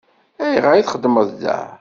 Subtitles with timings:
[0.43, 1.57] Ayɣer i txeddmeḍ da?